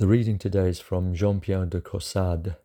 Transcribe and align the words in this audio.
The 0.00 0.06
reading 0.06 0.38
today 0.38 0.70
is 0.70 0.80
from 0.80 1.14
Jean 1.14 1.40
Pierre 1.40 1.66
de 1.66 1.78
Caussade, 1.78 2.56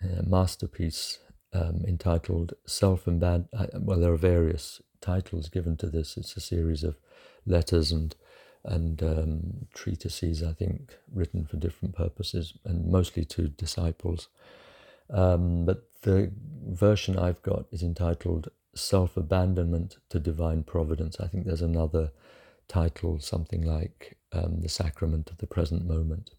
a 0.00 0.22
masterpiece 0.22 1.18
um, 1.52 1.84
entitled 1.86 2.54
Self 2.64 3.06
Abandonment. 3.06 3.50
Uh, 3.52 3.78
well, 3.78 4.00
there 4.00 4.14
are 4.14 4.16
various 4.16 4.80
titles 5.02 5.50
given 5.50 5.76
to 5.76 5.90
this. 5.90 6.16
It's 6.16 6.34
a 6.34 6.40
series 6.40 6.84
of 6.84 6.96
letters 7.44 7.92
and 7.92 8.16
and 8.64 9.02
um, 9.02 9.66
treatises, 9.74 10.42
I 10.42 10.54
think, 10.54 10.96
written 11.12 11.44
for 11.44 11.58
different 11.58 11.94
purposes 11.94 12.54
and 12.64 12.90
mostly 12.90 13.26
to 13.26 13.48
disciples. 13.48 14.28
Um, 15.10 15.66
but 15.66 15.86
the 16.00 16.32
version 16.66 17.18
I've 17.18 17.42
got 17.42 17.66
is 17.72 17.82
entitled 17.82 18.48
Self 18.74 19.18
Abandonment 19.18 19.98
to 20.08 20.18
Divine 20.18 20.62
Providence. 20.62 21.20
I 21.20 21.26
think 21.26 21.44
there's 21.44 21.60
another 21.60 22.10
title, 22.68 23.18
something 23.20 23.62
like 23.62 24.16
um, 24.32 24.60
The 24.60 24.68
Sacrament 24.68 25.30
of 25.30 25.38
the 25.38 25.46
Present 25.46 25.86
Moment. 25.86 26.30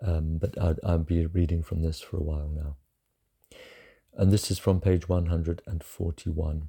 Um, 0.00 0.38
but 0.38 0.60
I'd, 0.60 0.78
I'll 0.84 0.98
be 0.98 1.26
reading 1.26 1.62
from 1.62 1.82
this 1.82 2.00
for 2.00 2.16
a 2.16 2.22
while 2.22 2.48
now. 2.48 2.76
And 4.14 4.32
this 4.32 4.50
is 4.50 4.58
from 4.58 4.80
page 4.80 5.08
141. 5.08 6.68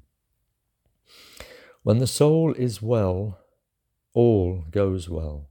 When 1.82 1.98
the 1.98 2.06
soul 2.06 2.52
is 2.54 2.82
well, 2.82 3.38
all 4.12 4.64
goes 4.70 5.08
well. 5.08 5.48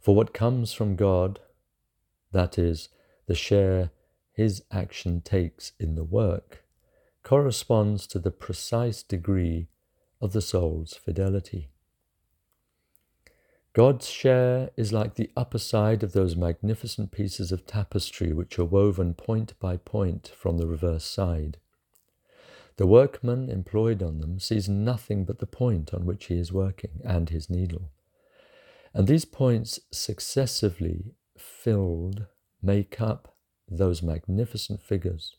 For 0.00 0.14
what 0.14 0.34
comes 0.34 0.72
from 0.72 0.96
God, 0.96 1.40
that 2.32 2.58
is, 2.58 2.88
the 3.26 3.34
share 3.34 3.90
his 4.32 4.62
action 4.70 5.20
takes 5.20 5.72
in 5.78 5.94
the 5.94 6.04
work, 6.04 6.64
corresponds 7.22 8.06
to 8.06 8.18
the 8.18 8.30
precise 8.30 9.02
degree 9.02 9.68
of 10.20 10.32
the 10.32 10.42
soul's 10.42 10.94
fidelity. 10.94 11.68
God's 13.72 14.08
share 14.08 14.70
is 14.76 14.92
like 14.92 15.14
the 15.14 15.30
upper 15.36 15.58
side 15.58 16.02
of 16.02 16.12
those 16.12 16.34
magnificent 16.34 17.12
pieces 17.12 17.52
of 17.52 17.66
tapestry 17.66 18.32
which 18.32 18.58
are 18.58 18.64
woven 18.64 19.14
point 19.14 19.52
by 19.60 19.76
point 19.76 20.32
from 20.36 20.58
the 20.58 20.66
reverse 20.66 21.04
side. 21.04 21.58
The 22.76 22.86
workman 22.86 23.50
employed 23.50 24.02
on 24.02 24.20
them 24.20 24.38
sees 24.38 24.68
nothing 24.68 25.24
but 25.24 25.38
the 25.38 25.46
point 25.46 25.92
on 25.92 26.06
which 26.06 26.26
he 26.26 26.38
is 26.38 26.52
working 26.52 27.00
and 27.04 27.28
his 27.28 27.50
needle. 27.50 27.90
And 28.94 29.06
these 29.06 29.24
points 29.24 29.80
successively 29.92 31.14
filled 31.36 32.26
make 32.62 33.00
up 33.00 33.36
those 33.68 34.02
magnificent 34.02 34.82
figures, 34.82 35.36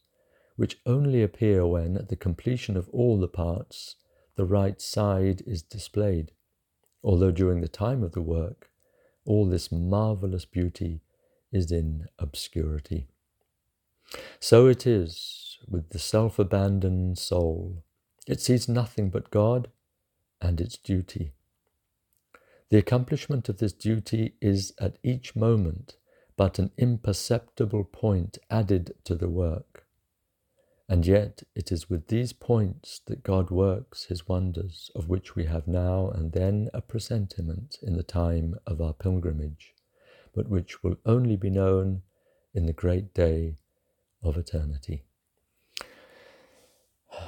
which 0.55 0.79
only 0.85 1.23
appear 1.23 1.65
when, 1.65 1.97
at 1.97 2.09
the 2.09 2.15
completion 2.15 2.77
of 2.77 2.89
all 2.89 3.19
the 3.19 3.27
parts, 3.27 3.95
the 4.39 4.45
right 4.45 4.79
side 4.79 5.43
is 5.45 5.61
displayed, 5.61 6.31
although 7.03 7.29
during 7.29 7.59
the 7.59 7.67
time 7.67 8.01
of 8.01 8.13
the 8.13 8.21
work, 8.21 8.71
all 9.25 9.45
this 9.45 9.69
marvelous 9.69 10.45
beauty 10.45 11.01
is 11.51 11.73
in 11.73 12.07
obscurity. 12.17 13.09
So 14.39 14.67
it 14.67 14.87
is 14.87 15.57
with 15.67 15.89
the 15.89 15.99
self 15.99 16.39
abandoned 16.39 17.17
soul. 17.17 17.83
It 18.27 18.39
sees 18.39 18.69
nothing 18.69 19.09
but 19.09 19.29
God 19.29 19.67
and 20.39 20.61
its 20.61 20.77
duty. 20.77 21.33
The 22.69 22.77
accomplishment 22.77 23.49
of 23.49 23.57
this 23.57 23.73
duty 23.73 24.35
is 24.39 24.71
at 24.79 24.99
each 25.03 25.35
moment 25.35 25.97
but 26.37 26.59
an 26.59 26.71
imperceptible 26.77 27.83
point 27.83 28.37
added 28.49 28.93
to 29.03 29.15
the 29.15 29.27
work. 29.27 29.85
And 30.91 31.05
yet 31.05 31.43
it 31.55 31.71
is 31.71 31.87
with 31.87 32.07
these 32.07 32.33
points 32.33 33.01
that 33.05 33.21
God 33.21 33.51
works 33.51 34.05
his 34.05 34.27
wonders, 34.27 34.89
of 34.95 35.07
which 35.07 35.35
we 35.35 35.45
have 35.45 35.67
now 35.67 36.09
and 36.09 36.31
then 36.31 36.71
a 36.73 36.81
presentiment 36.81 37.77
in 37.83 37.95
the 37.95 38.01
time 38.01 38.55
of 38.65 38.81
our 38.81 38.93
pilgrimage, 38.93 39.75
but 40.33 40.49
which 40.49 40.81
will 40.81 40.97
only 41.05 41.35
be 41.35 41.51
known 41.51 42.01
in 42.55 42.65
the 42.65 42.73
great 42.73 43.13
day 43.13 43.57
of 44.23 44.35
eternity. 44.35 45.03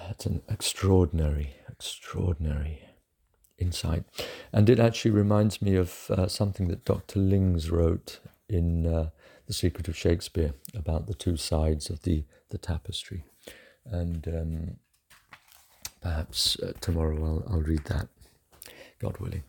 It's 0.10 0.26
an 0.26 0.42
extraordinary, 0.50 1.56
extraordinary 1.70 2.82
insight. 3.60 4.06
And 4.52 4.72
it 4.72 4.80
actually 4.80 5.12
reminds 5.12 5.62
me 5.62 5.76
of 5.76 6.10
uh, 6.10 6.28
something 6.28 6.68
that 6.70 6.84
Dr. 6.84 7.20
Lings 7.20 7.70
wrote 7.70 8.22
in 8.50 8.88
uh, 8.88 9.10
The 9.46 9.54
Secret 9.54 9.88
of 9.88 9.96
Shakespeare 9.96 10.56
about 10.74 11.06
the 11.06 11.14
two 11.14 11.38
sides 11.38 11.92
of 11.92 12.02
the, 12.02 12.26
the 12.50 12.58
tapestry. 12.58 13.26
And 13.86 14.28
um, 14.28 14.78
perhaps 16.02 16.60
uh, 16.60 16.74
tomorrow 16.82 17.18
I'll, 17.24 17.54
I'll 17.54 17.62
read 17.62 17.84
that, 17.86 18.08
God 19.00 19.18
willing. 19.18 19.44